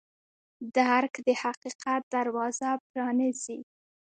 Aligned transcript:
درک 0.75 1.13
د 1.25 1.27
حقیقت 1.43 2.01
دروازه 2.15 2.69
پرانیزي. 2.87 3.59